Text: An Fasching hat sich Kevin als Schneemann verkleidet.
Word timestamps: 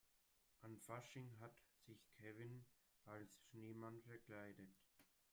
An 0.61 0.79
Fasching 0.79 1.31
hat 1.41 1.53
sich 1.85 2.11
Kevin 2.15 2.65
als 3.05 3.39
Schneemann 3.43 4.01
verkleidet. 4.01 4.73